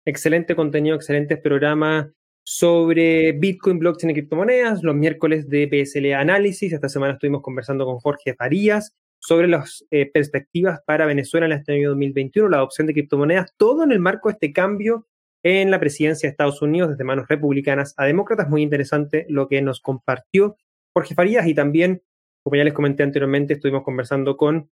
[0.05, 2.09] excelente contenido, excelentes programas
[2.45, 6.73] sobre Bitcoin, blockchain y criptomonedas, los miércoles de PSL Análisis.
[6.73, 11.73] Esta semana estuvimos conversando con Jorge Farías sobre las eh, perspectivas para Venezuela en este
[11.73, 15.07] año 2021, la adopción de criptomonedas, todo en el marco de este cambio
[15.43, 18.51] en la presidencia de Estados Unidos desde manos republicanas a demócratas.
[18.51, 20.57] Muy interesante lo que nos compartió
[20.93, 22.03] Jorge Farías y también
[22.45, 24.71] como ya les comenté anteriormente, estuvimos conversando con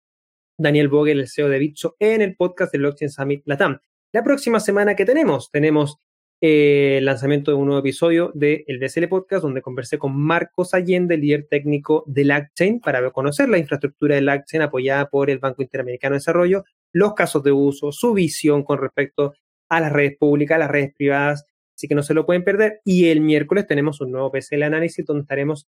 [0.58, 3.80] Daniel Vogel, el CEO de Bitso, en el podcast del Blockchain Summit Latam.
[4.12, 5.96] La próxima semana que tenemos, tenemos
[6.42, 10.74] eh, el lanzamiento de un nuevo episodio del el BSL Podcast, donde conversé con Marcos
[10.74, 15.62] Allende, líder técnico de LACchain, para conocer la infraestructura de LACchain apoyada por el Banco
[15.62, 19.32] Interamericano de Desarrollo, los casos de uso, su visión con respecto
[19.70, 22.82] a las redes públicas, a las redes privadas, así que no se lo pueden perder.
[22.84, 25.66] Y el miércoles tenemos un nuevo PSL análisis donde estaremos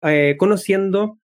[0.00, 1.18] eh, conociendo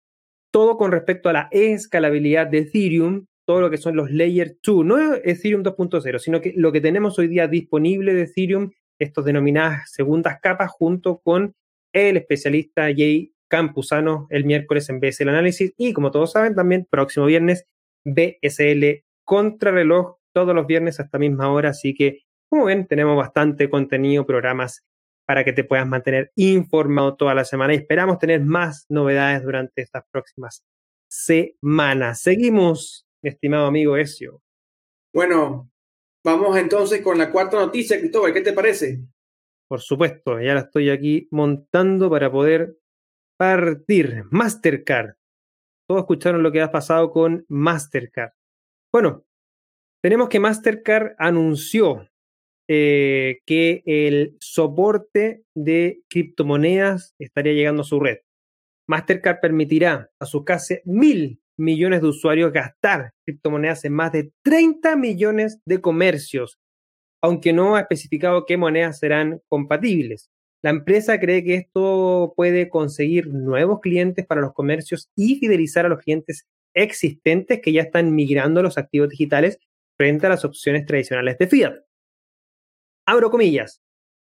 [0.51, 4.85] todo con respecto a la escalabilidad de Ethereum, todo lo que son los Layer 2,
[4.85, 9.91] no Ethereum 2.0, sino que lo que tenemos hoy día disponible de Ethereum, estos denominadas
[9.93, 11.55] segundas capas, junto con
[11.93, 17.25] el especialista Jay Campuzano el miércoles en BSL Análisis y como todos saben también próximo
[17.25, 17.67] viernes
[18.05, 23.69] BSL Contrarreloj todos los viernes a esta misma hora, así que como ven tenemos bastante
[23.69, 24.85] contenido, programas
[25.29, 29.83] para que te puedas mantener informado toda la semana y esperamos tener más novedades durante
[29.83, 30.65] estas próximas
[31.07, 32.23] semanas.
[32.23, 34.41] Seguimos, estimado amigo Ezio.
[35.13, 35.71] Bueno,
[36.25, 39.03] vamos entonces con la cuarta noticia, Cristóbal, ¿qué te parece?
[39.69, 42.79] Por supuesto, ya la estoy aquí montando para poder
[43.37, 44.25] partir.
[44.31, 45.17] Mastercard.
[45.87, 48.33] Todos escucharon lo que ha pasado con Mastercard.
[48.91, 49.27] Bueno,
[50.03, 52.09] tenemos que Mastercard anunció
[52.69, 58.19] eh, que el soporte de criptomonedas estaría llegando a su red.
[58.87, 64.97] Mastercard permitirá a sus casi mil millones de usuarios gastar criptomonedas en más de 30
[64.97, 66.59] millones de comercios,
[67.23, 70.31] aunque no ha especificado qué monedas serán compatibles.
[70.63, 75.89] La empresa cree que esto puede conseguir nuevos clientes para los comercios y fidelizar a
[75.89, 79.59] los clientes existentes que ya están migrando los activos digitales
[79.97, 81.88] frente a las opciones tradicionales de fiat.
[83.09, 83.81] Abro comillas.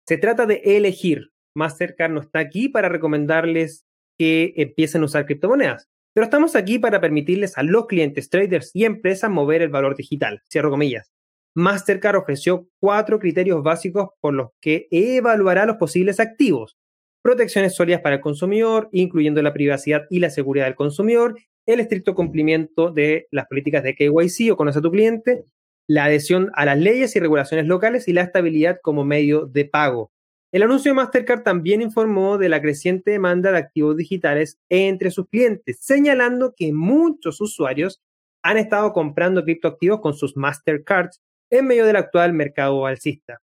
[0.07, 1.31] Se trata de elegir.
[1.57, 3.85] Mastercard no está aquí para recomendarles
[4.17, 8.85] que empiecen a usar criptomonedas, pero estamos aquí para permitirles a los clientes, traders y
[8.85, 10.41] empresas mover el valor digital.
[10.49, 11.11] Cierro comillas.
[11.53, 16.77] Mastercard ofreció cuatro criterios básicos por los que evaluará los posibles activos.
[17.21, 22.15] Protecciones sólidas para el consumidor, incluyendo la privacidad y la seguridad del consumidor, el estricto
[22.15, 25.43] cumplimiento de las políticas de KYC o conoce a tu cliente,
[25.91, 30.09] la adhesión a las leyes y regulaciones locales y la estabilidad como medio de pago.
[30.53, 35.27] El anuncio de Mastercard también informó de la creciente demanda de activos digitales entre sus
[35.27, 38.01] clientes, señalando que muchos usuarios
[38.41, 43.41] han estado comprando criptoactivos con sus Mastercards en medio del actual mercado alcista.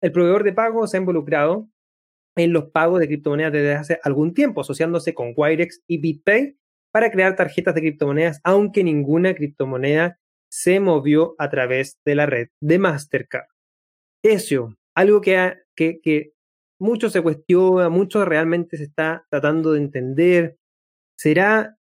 [0.00, 1.68] El proveedor de pago se ha involucrado
[2.36, 6.56] en los pagos de criptomonedas desde hace algún tiempo, asociándose con Wirex y BitPay
[6.92, 10.20] para crear tarjetas de criptomonedas, aunque ninguna criptomoneda
[10.58, 13.46] se movió a través de la red de Mastercard.
[14.24, 16.32] Eso, algo que, que, que
[16.80, 20.56] mucho se cuestiona, mucho realmente se está tratando de entender,
[21.16, 21.76] será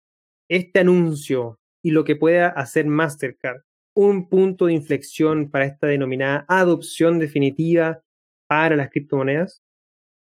[0.50, 3.62] este anuncio y lo que pueda hacer Mastercard
[3.96, 8.02] un punto de inflexión para esta denominada adopción definitiva
[8.46, 9.62] para las criptomonedas?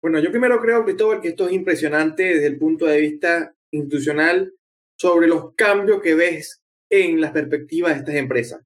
[0.02, 4.52] Bueno, yo primero creo, Cristóbal, que esto es impresionante desde el punto de vista institucional
[5.00, 8.62] sobre los cambios que ves en las perspectivas de estas empresas.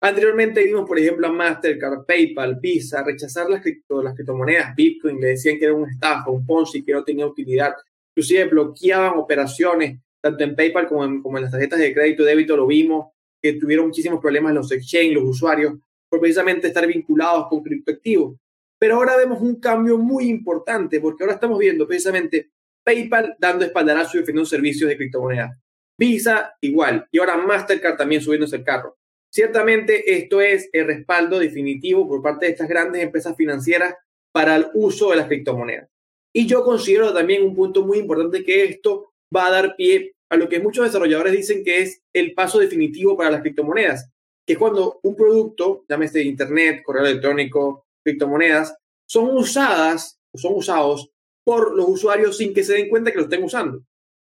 [0.00, 5.28] Anteriormente vimos, por ejemplo, a Mastercard, PayPal, Visa rechazar las, cripto, las criptomonedas, Bitcoin, le
[5.28, 7.72] decían que era un estafa, un Ponzi, que no tenía utilidad.
[8.14, 12.26] Inclusive bloqueaban operaciones, tanto en PayPal como en, como en las tarjetas de crédito y
[12.26, 15.74] débito, lo vimos, que tuvieron muchísimos problemas los exchange, los usuarios,
[16.08, 18.36] por precisamente estar vinculados con criptoactivos.
[18.78, 22.50] Pero ahora vemos un cambio muy importante, porque ahora estamos viendo precisamente
[22.82, 25.58] PayPal dando espaldarazo y ofreciendo servicios de criptomonedas.
[25.98, 28.96] Visa igual, y ahora Mastercard también subiéndose el carro.
[29.32, 33.94] Ciertamente esto es el respaldo definitivo por parte de estas grandes empresas financieras
[34.32, 35.88] para el uso de las criptomonedas.
[36.32, 40.36] Y yo considero también un punto muy importante que esto va a dar pie a
[40.36, 44.10] lo que muchos desarrolladores dicen que es el paso definitivo para las criptomonedas,
[44.46, 48.76] que es cuando un producto, llámese Internet, correo electrónico, criptomonedas,
[49.06, 51.10] son usadas o son usados
[51.44, 53.82] por los usuarios sin que se den cuenta que lo estén usando.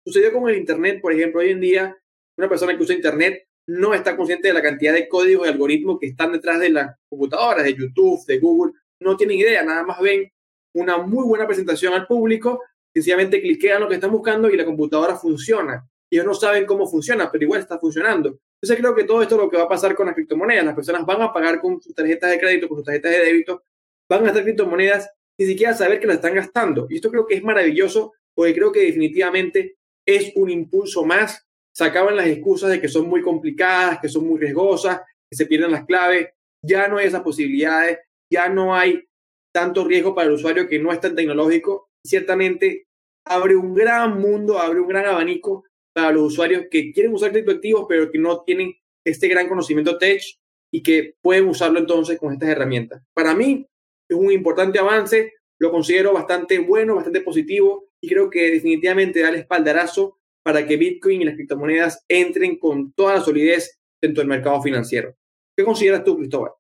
[0.07, 1.97] Sucedió con el Internet, por ejemplo, hoy en día
[2.37, 5.99] una persona que usa Internet no está consciente de la cantidad de códigos y algoritmos
[5.99, 9.99] que están detrás de las computadoras, de YouTube, de Google, no tienen idea, nada más
[9.99, 10.31] ven
[10.73, 15.17] una muy buena presentación al público, sencillamente cliquean lo que están buscando y la computadora
[15.17, 15.85] funciona.
[16.09, 18.39] Ellos no saben cómo funciona, pero igual está funcionando.
[18.61, 20.63] Entonces creo que todo esto es lo que va a pasar con las criptomonedas.
[20.63, 23.61] Las personas van a pagar con sus tarjetas de crédito, con sus tarjetas de débito,
[24.07, 26.87] van a gastar criptomonedas sin siquiera saber que las están gastando.
[26.89, 29.76] Y esto creo que es maravilloso porque creo que definitivamente
[30.07, 34.39] es un impulso más sacaban las excusas de que son muy complicadas, que son muy
[34.39, 36.29] riesgosas, que se pierden las claves.
[36.63, 37.99] Ya no hay esas posibilidades,
[38.31, 39.07] ya no hay
[39.53, 41.91] tanto riesgo para el usuario que no es tan tecnológico.
[42.03, 42.87] Ciertamente
[43.25, 47.85] abre un gran mundo, abre un gran abanico para los usuarios que quieren usar criptoactivos,
[47.87, 48.73] pero que no tienen
[49.05, 50.23] este gran conocimiento tech
[50.71, 53.03] y que pueden usarlo entonces con estas herramientas.
[53.13, 53.67] Para mí
[54.09, 59.29] es un importante avance, lo considero bastante bueno, bastante positivo y creo que definitivamente da
[59.29, 64.29] el espaldarazo para que Bitcoin y las criptomonedas entren con toda la solidez dentro del
[64.29, 65.15] mercado financiero.
[65.57, 66.51] ¿Qué consideras tú, Cristóbal?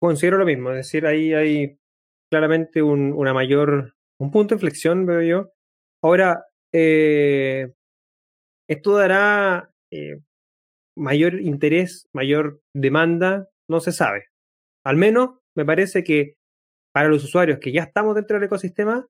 [0.00, 1.78] Considero lo mismo, es decir, ahí hay
[2.30, 5.52] claramente un, una mayor, un punto de inflexión, veo yo.
[6.02, 7.72] Ahora, eh,
[8.68, 10.20] esto dará eh,
[10.96, 14.26] mayor interés, mayor demanda, no se sabe.
[14.84, 16.36] Al menos me parece que
[16.94, 19.06] para los usuarios que ya estamos dentro del ecosistema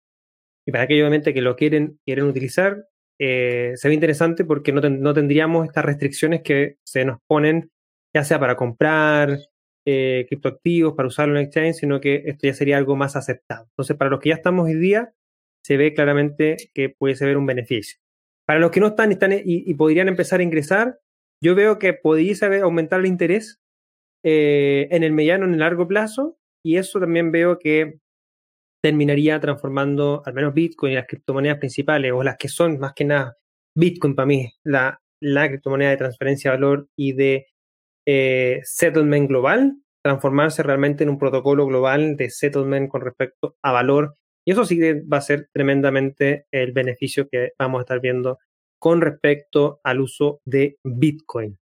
[0.70, 2.84] y para aquellos obviamente que lo quieren, quieren utilizar,
[3.18, 7.72] eh, se ve interesante porque no, tendríamos estas restricciones que se nos ponen,
[8.14, 9.36] ya sea para comprar,
[9.84, 13.66] eh, criptoactivos para usarlo en exchange, sino que esto ya sería algo más aceptado.
[13.70, 15.12] Entonces, para los que ya estamos hoy día,
[15.64, 17.98] se ve claramente que puede ser un beneficio.
[18.46, 21.00] Para los que no están, están y, podrían empezar a ingresar,
[21.42, 23.58] yo veo que podría aumentar el interés
[24.24, 27.98] eh, en el mediano, en el largo plazo, y eso también veo que
[28.82, 33.04] terminaría transformando al menos Bitcoin y las criptomonedas principales, o las que son más que
[33.04, 33.36] nada
[33.74, 37.46] Bitcoin para mí, la, la criptomoneda de transferencia de valor y de
[38.06, 44.16] eh, settlement global, transformarse realmente en un protocolo global de settlement con respecto a valor.
[44.44, 48.38] Y eso sí va a ser tremendamente el beneficio que vamos a estar viendo
[48.80, 51.58] con respecto al uso de Bitcoin.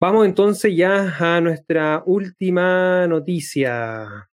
[0.00, 4.28] Vamos entonces ya a nuestra última noticia.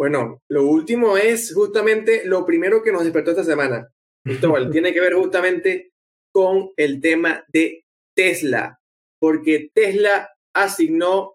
[0.00, 3.86] Bueno, lo último es justamente lo primero que nos despertó esta semana.
[4.24, 5.92] Cristóbal, tiene que ver justamente
[6.32, 7.84] con el tema de
[8.16, 8.80] Tesla,
[9.18, 11.34] porque Tesla asignó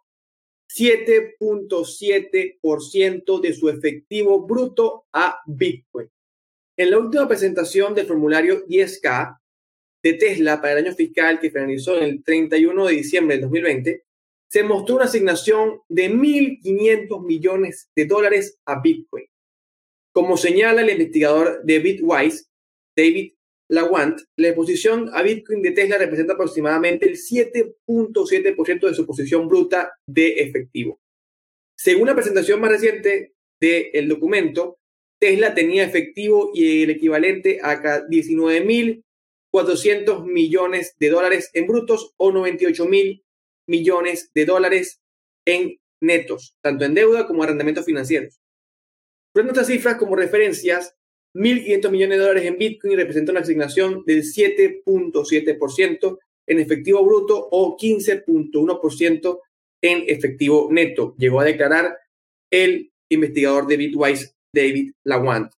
[0.76, 6.10] 7.7% de su efectivo bruto a Bitcoin.
[6.76, 9.38] En la última presentación del formulario 10K
[10.02, 14.05] de Tesla para el año fiscal que finalizó el 31 de diciembre del 2020,
[14.56, 19.26] se mostró una asignación de 1.500 millones de dólares a Bitcoin.
[20.14, 22.46] Como señala el investigador de Bitwise,
[22.96, 23.34] David
[23.70, 29.92] Lawant, la exposición a Bitcoin de Tesla representa aproximadamente el 7.7% de su posición bruta
[30.08, 31.02] de efectivo.
[31.78, 34.78] Según la presentación más reciente del documento,
[35.20, 43.25] Tesla tenía efectivo y el equivalente a 19.400 millones de dólares en brutos o 98.000
[43.68, 45.02] millones de dólares
[45.46, 48.40] en netos, tanto en deuda como en arrendamientos financieros.
[49.34, 50.96] Poniendo estas cifras como referencias,
[51.34, 57.76] 1.500 millones de dólares en Bitcoin representa una asignación del 7.7% en efectivo bruto o
[57.78, 59.40] 15.1%
[59.82, 61.98] en efectivo neto, llegó a declarar
[62.52, 65.52] el investigador de Bitwise, David Lawant.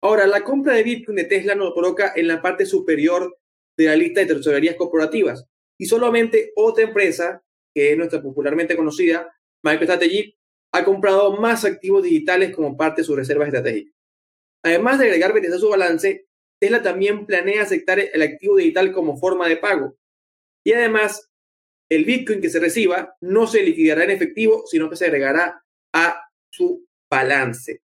[0.00, 3.36] Ahora, la compra de Bitcoin de Tesla nos coloca en la parte superior
[3.76, 5.44] de la lista de tesorerías corporativas
[5.78, 7.42] y solamente otra empresa,
[7.74, 10.36] que es nuestra popularmente conocida, MicroStrategy,
[10.72, 13.94] ha comprado más activos digitales como parte de sus reservas estratégicas.
[14.64, 16.26] Además de agregar BTC a su balance,
[16.60, 19.96] Tesla también planea aceptar el activo digital como forma de pago.
[20.64, 21.30] Y además,
[21.88, 25.64] el Bitcoin que se reciba no se liquidará en efectivo, sino que se agregará
[25.94, 27.82] a su balance.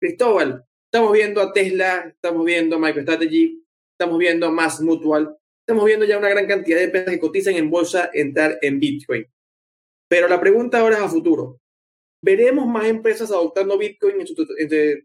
[0.00, 5.86] Cristóbal, estamos viendo a Tesla, estamos viendo a MicroStrategy, estamos viendo a Mass Mutual, estamos
[5.86, 9.26] viendo ya una gran cantidad de empresas que cotizan en bolsa entrar en Bitcoin.
[10.08, 11.58] Pero la pregunta ahora es a futuro.
[12.22, 14.34] ¿Veremos más empresas adoptando Bitcoin en su,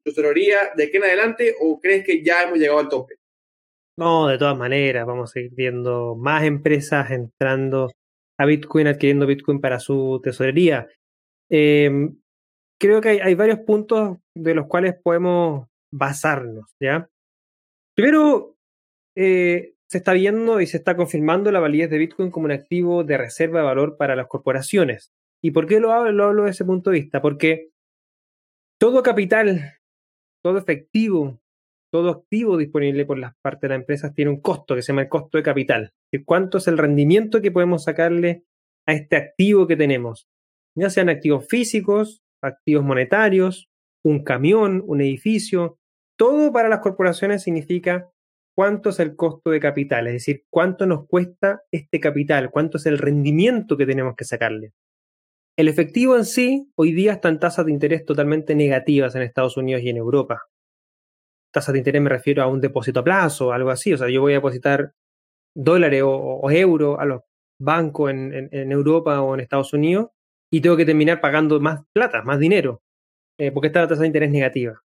[0.03, 3.15] tesorería de aquí en adelante o crees que ya hemos llegado al tope?
[3.97, 7.91] No, de todas maneras, vamos a seguir viendo más empresas entrando
[8.37, 10.87] a Bitcoin, adquiriendo Bitcoin para su tesorería.
[11.49, 12.17] Em,
[12.79, 17.09] creo que hay, varios puntos de los cuales podemos basarnos, ¿ya?
[17.95, 18.55] Primero,
[19.15, 23.03] eh, se está viendo y se está confirmando la validez de Bitcoin como un activo
[23.03, 25.11] de reserva de valor para las corporaciones.
[25.43, 27.21] ¿Y por qué lo hablo, lo hablo desde ese punto de vista?
[27.21, 27.69] Porque
[28.79, 29.79] todo capital,
[30.43, 31.39] todo efectivo,
[31.91, 35.01] todo activo disponible por las partes de las empresas tiene un costo que se llama
[35.01, 35.93] el costo de capital.
[36.23, 38.43] ¿Cuánto es el rendimiento que podemos sacarle
[38.85, 40.27] a este activo que tenemos?
[40.77, 43.69] Ya sean activos físicos, activos monetarios,
[44.03, 45.79] un camión, un edificio.
[46.15, 48.11] Todo para las corporaciones significa
[48.59, 52.85] cuánto es el costo de capital, es decir, cuánto nos cuesta este capital, cuánto es
[52.87, 54.73] el rendimiento que tenemos que sacarle.
[55.57, 59.55] El efectivo en sí hoy día está en tasas de interés totalmente negativas en Estados
[59.55, 60.41] Unidos y en Europa.
[61.53, 63.93] Tasas de interés me refiero a un depósito a plazo, algo así.
[63.93, 64.91] O sea, yo voy a depositar
[65.55, 67.21] dólares o, euros a los
[67.61, 70.09] bancos en, Europa o en Estados Unidos
[70.51, 72.81] y tengo que terminar pagando más plata, más dinero,
[73.37, 74.81] eh, porque está la tasa de interés negativa.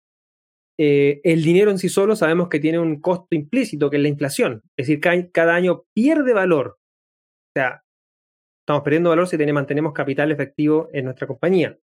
[0.80, 4.08] Eh, el dinero en sí solo sabemos que tiene un costo implícito, que es la
[4.08, 4.62] inflación.
[4.76, 5.00] Es decir,
[5.32, 6.78] cada año pierde valor.
[6.78, 7.82] O sea,
[8.68, 11.78] Estamos perdiendo valor si mantenemos capital efectivo en nuestra compañía,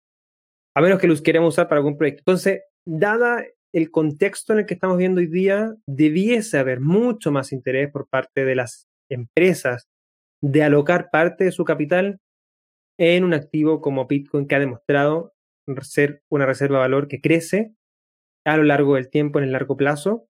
[0.77, 2.21] a menos que los queremos usar para algún proyecto.
[2.21, 3.43] Entonces, dada
[3.73, 8.07] el contexto en el que estamos viendo hoy día, debiese haber mucho más interés por
[8.07, 9.89] parte de las empresas
[10.43, 12.19] de alocar parte de su capital
[13.01, 15.33] en un activo como Bitcoin que ha demostrado
[15.81, 17.73] ser una reserva de valor que crece
[18.45, 20.27] a lo largo del tiempo, en el largo plazo.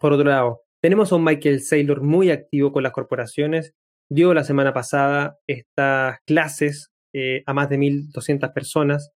[0.00, 3.74] Por otro lado, tenemos a un Michael Saylor muy activo con las corporaciones
[4.10, 9.12] dio la semana pasada estas clases eh, a más de 1.200 personas.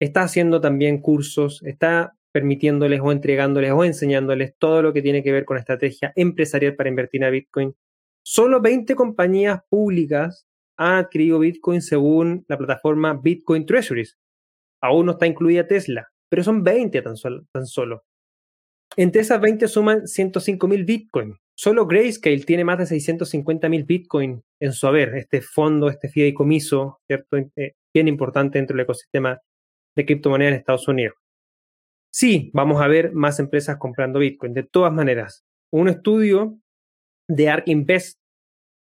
[0.00, 5.32] Está haciendo también cursos, está permitiéndoles o entregándoles o enseñándoles todo lo que tiene que
[5.32, 7.74] ver con estrategia empresarial para invertir a Bitcoin.
[8.24, 10.46] Solo 20 compañías públicas
[10.78, 14.16] ha adquirido Bitcoin según la plataforma Bitcoin Treasuries.
[14.80, 18.04] Aún no está incluida Tesla, pero son 20 tan solo.
[18.96, 21.36] Entre esas 20 suman 105.000 Bitcoin.
[21.54, 27.36] Solo Grayscale tiene más de 650.000 Bitcoin en su haber, este fondo, este fideicomiso, ¿cierto?
[27.56, 29.40] Eh, bien importante dentro del ecosistema
[29.96, 31.14] de criptomonedas en Estados Unidos.
[32.12, 35.44] Sí, vamos a ver más empresas comprando Bitcoin, de todas maneras.
[35.72, 36.58] Un estudio
[37.28, 38.18] de ARK Invest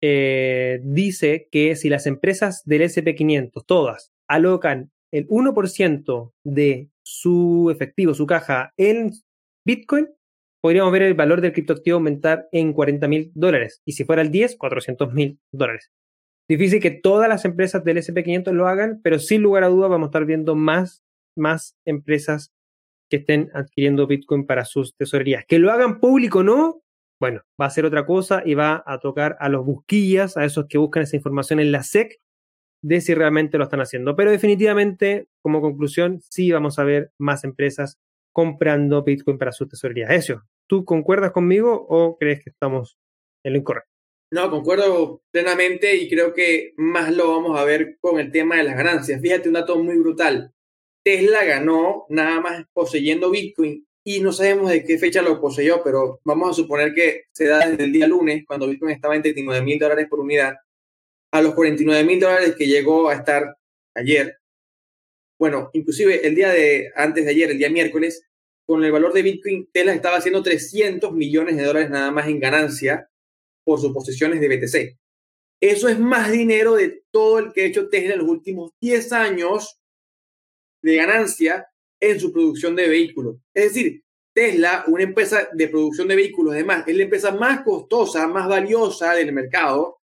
[0.00, 8.12] eh, dice que si las empresas del SP500, todas, alocan el 1% de su efectivo,
[8.12, 9.12] su caja en
[9.64, 10.08] Bitcoin,
[10.60, 13.80] podríamos ver el valor del criptoactivo aumentar en 40 mil dólares.
[13.86, 15.90] Y si fuera el 10, 400 mil dólares.
[16.50, 20.06] Difícil que todas las empresas del SP500 lo hagan, pero sin lugar a dudas vamos
[20.06, 21.02] a estar viendo más,
[21.34, 22.52] más empresas
[23.10, 25.44] que estén adquiriendo Bitcoin para sus tesorerías.
[25.46, 26.82] Que lo hagan público o no,
[27.18, 30.66] bueno, va a ser otra cosa y va a tocar a los busquillas, a esos
[30.68, 32.20] que buscan esa información en la SEC,
[32.82, 34.14] de si realmente lo están haciendo.
[34.16, 37.98] Pero definitivamente, como conclusión, sí vamos a ver más empresas
[38.32, 40.10] comprando Bitcoin para sus tesorerías.
[40.10, 42.98] Eso, ¿tú concuerdas conmigo o crees que estamos
[43.42, 43.90] en lo incorrecto?
[44.30, 48.64] No, concuerdo plenamente y creo que más lo vamos a ver con el tema de
[48.64, 49.22] las ganancias.
[49.22, 50.52] Fíjate un dato muy brutal.
[51.02, 56.20] Tesla ganó nada más poseyendo Bitcoin y no sabemos de qué fecha lo poseyó, pero
[56.24, 59.64] vamos a suponer que se da desde el día lunes, cuando Bitcoin estaba en 39
[59.64, 60.56] mil dólares por unidad,
[61.32, 63.56] a los 49 mil dólares que llegó a estar
[63.94, 64.37] ayer.
[65.38, 68.24] Bueno, inclusive el día de antes de ayer, el día miércoles,
[68.66, 72.40] con el valor de Bitcoin, Tesla estaba haciendo 300 millones de dólares nada más en
[72.40, 73.08] ganancia
[73.64, 74.98] por sus posiciones de BTC.
[75.60, 79.12] Eso es más dinero de todo el que ha hecho Tesla en los últimos 10
[79.12, 79.80] años
[80.82, 81.66] de ganancia
[82.00, 83.36] en su producción de vehículos.
[83.54, 84.02] Es decir,
[84.34, 89.14] Tesla, una empresa de producción de vehículos, además, es la empresa más costosa, más valiosa
[89.14, 89.98] del mercado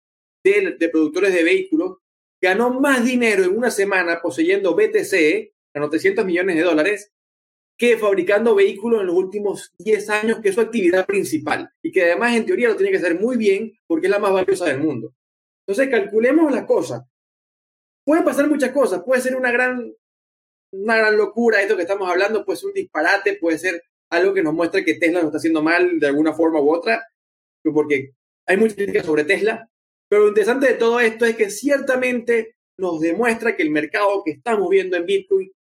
[0.44, 1.98] de, de productores de vehículos,
[2.44, 7.14] ganó más dinero en una semana poseyendo BTC, ganó 300 millones de dólares,
[7.78, 11.72] que fabricando vehículos en los últimos 10 años, que es su actividad principal.
[11.82, 14.34] Y que además en teoría lo tiene que hacer muy bien porque es la más
[14.34, 15.14] valiosa del mundo.
[15.66, 17.04] Entonces calculemos las cosas.
[18.04, 19.02] Pueden pasar muchas cosas.
[19.04, 19.94] Puede ser una gran
[20.74, 24.44] una gran locura esto que estamos hablando, puede ser un disparate, puede ser algo que
[24.44, 27.08] nos muestra que Tesla lo está haciendo mal de alguna forma u otra,
[27.64, 28.16] porque
[28.48, 29.70] hay muchas críticas sobre Tesla,
[30.14, 34.30] pero lo interesante de todo esto es que ciertamente nos demuestra que el mercado que
[34.30, 35.52] estamos viendo en Bitcoin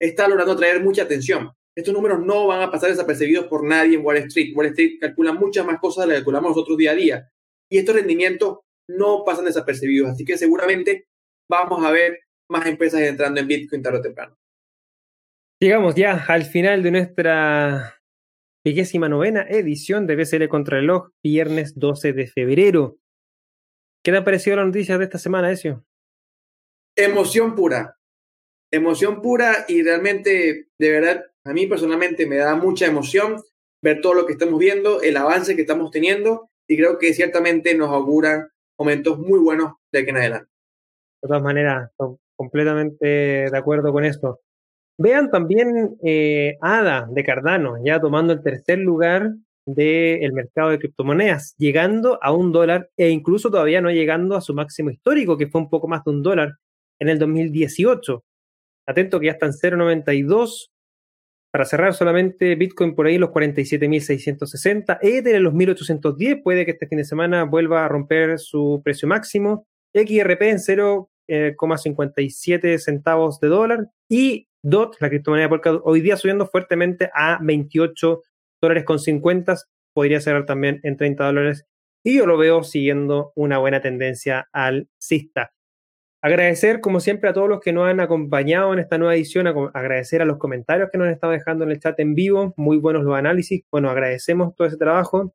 [0.00, 1.52] está logrando traer mucha atención.
[1.76, 4.52] Estos números no van a pasar desapercibidos por nadie en Wall Street.
[4.56, 7.30] Wall Street calcula muchas más cosas de las que calculamos nosotros día a día.
[7.70, 8.58] Y estos rendimientos
[8.88, 10.10] no pasan desapercibidos.
[10.10, 11.06] Así que seguramente
[11.48, 14.36] vamos a ver más empresas entrando en Bitcoin tarde o temprano.
[15.60, 17.94] Llegamos ya al final de nuestra
[18.64, 22.99] vigésima novena edición de BCL Contrarreloj, viernes 12 de febrero.
[24.02, 25.84] ¿Qué te ha parecido la noticia de esta semana, Ezio?
[26.96, 27.98] Emoción pura.
[28.70, 33.42] Emoción pura y realmente, de verdad, a mí personalmente me da mucha emoción
[33.82, 37.74] ver todo lo que estamos viendo, el avance que estamos teniendo y creo que ciertamente
[37.74, 38.48] nos auguran
[38.78, 40.50] momentos muy buenos de aquí en adelante.
[41.22, 41.90] De todas maneras,
[42.36, 43.06] completamente
[43.50, 44.40] de acuerdo con esto.
[44.96, 49.32] Vean también eh, ADA de Cardano, ya tomando el tercer lugar
[49.66, 54.54] del mercado de criptomonedas, llegando a un dólar e incluso todavía no llegando a su
[54.54, 56.54] máximo histórico, que fue un poco más de un dólar
[56.98, 58.24] en el 2018.
[58.86, 60.70] Atento que ya están 0.92.
[61.52, 66.86] Para cerrar solamente Bitcoin por ahí los 47.660, Ether en los 1.810, puede que este
[66.86, 73.48] fin de semana vuelva a romper su precio máximo, XRP en 0,57 eh, centavos de
[73.48, 78.22] dólar y DOT, la criptomoneda Polkadot, hoy día subiendo fuertemente a 28
[78.60, 79.56] dólares con 50,
[79.94, 81.66] podría cerrar también en 30 dólares.
[82.02, 85.52] Y yo lo veo siguiendo una buena tendencia alcista.
[86.22, 90.20] Agradecer, como siempre, a todos los que nos han acompañado en esta nueva edición, agradecer
[90.20, 93.04] a los comentarios que nos han estado dejando en el chat en vivo, muy buenos
[93.04, 95.32] los análisis, bueno, agradecemos todo ese trabajo,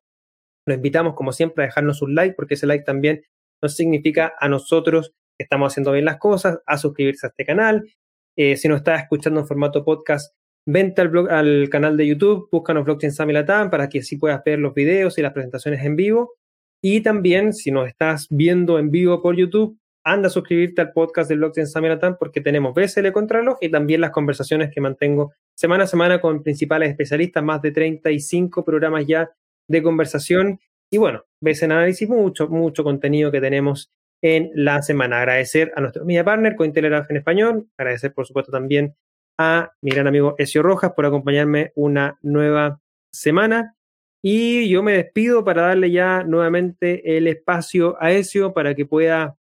[0.64, 3.22] los invitamos, como siempre, a dejarnos un like, porque ese like también
[3.60, 7.84] nos significa a nosotros que estamos haciendo bien las cosas, a suscribirse a este canal,
[8.36, 13.12] eh, si nos estás escuchando en formato podcast, vente al, canal de YouTube, búscanos Blockchain
[13.12, 16.34] Sami Latam para que así puedas ver los videos y las presentaciones en vivo.
[16.82, 21.28] Y también, si nos estás viendo en vivo por YouTube, anda a suscribirte al podcast
[21.28, 25.84] de Blockchain Sami Latam porque tenemos BSL Contralog y también las conversaciones que mantengo semana
[25.84, 29.30] a semana con principales especialistas, más de 35 programas ya
[29.68, 30.60] de conversación.
[30.90, 33.90] Y bueno, ves en análisis mucho, mucho contenido que tenemos
[34.22, 35.18] en la semana.
[35.18, 37.68] Agradecer a nuestro media partner, Cointelegraph en español.
[37.76, 38.94] Agradecer, por supuesto, también
[39.38, 42.80] a mi gran amigo Ezio Rojas por acompañarme una nueva
[43.12, 43.76] semana.
[44.22, 49.36] Y yo me despido para darle ya nuevamente el espacio a Ezio para que pueda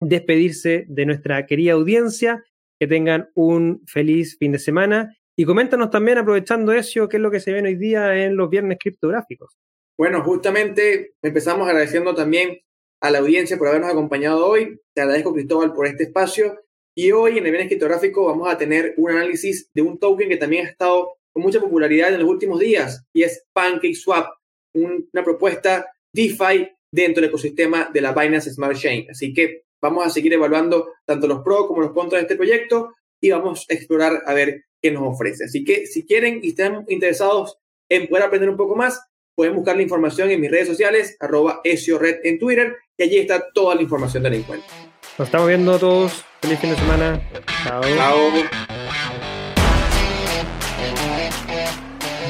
[0.00, 2.44] despedirse de nuestra querida audiencia.
[2.78, 5.16] Que tengan un feliz fin de semana.
[5.36, 8.50] Y coméntanos también, aprovechando eso, qué es lo que se ve hoy día en los
[8.50, 9.56] viernes criptográficos.
[9.96, 12.58] Bueno, justamente empezamos agradeciendo también
[13.00, 14.80] a la audiencia por habernos acompañado hoy.
[14.92, 16.63] Te agradezco, Cristóbal, por este espacio.
[16.96, 20.36] Y hoy en el Viernes Criptográfico vamos a tener un análisis de un token que
[20.36, 24.28] también ha estado con mucha popularidad en los últimos días y es PancakeSwap,
[24.74, 29.10] una propuesta DeFi dentro del ecosistema de la Binance Smart Chain.
[29.10, 32.94] Así que vamos a seguir evaluando tanto los pros como los contras de este proyecto
[33.20, 35.44] y vamos a explorar a ver qué nos ofrece.
[35.44, 39.00] Así que si quieren y están interesados en poder aprender un poco más,
[39.34, 43.50] pueden buscar la información en mis redes sociales, arroba red en Twitter, y allí está
[43.52, 44.83] toda la información del encuentro.
[45.16, 46.24] Nos estamos viendo todos.
[46.40, 47.20] Feliz fin de semana.
[47.62, 47.82] Chao.
[47.82, 48.18] Chao.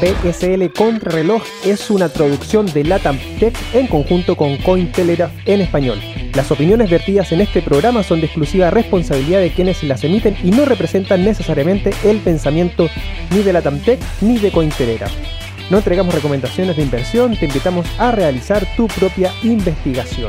[0.02, 5.98] BSL Contrarreloj es una traducción de Latam Tech en conjunto con Cointelegraph en español.
[6.34, 10.50] Las opiniones vertidas en este programa son de exclusiva responsabilidad de quienes las emiten y
[10.50, 12.90] no representan necesariamente el pensamiento
[13.30, 15.12] ni de Latam Tech ni de Cointelegraph.
[15.70, 20.28] No entregamos recomendaciones de inversión, te invitamos a realizar tu propia investigación.